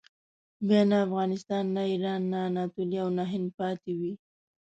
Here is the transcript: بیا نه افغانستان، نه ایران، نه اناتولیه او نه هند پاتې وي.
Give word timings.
بیا 0.67 0.81
نه 0.91 0.97
افغانستان، 1.05 1.63
نه 1.75 1.81
ایران، 1.91 2.21
نه 2.31 2.37
اناتولیه 2.47 3.01
او 3.03 3.09
نه 3.17 3.23
هند 3.31 3.47
پاتې 3.59 3.91
وي. 3.99 4.13